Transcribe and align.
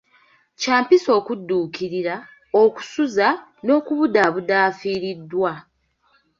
Kya 0.59 0.77
mpisa 0.83 1.09
okudduukirira, 1.19 2.15
okusuza 2.63 3.27
n'okubudaabuda 3.65 4.55
afiiriddwa. 4.67 5.51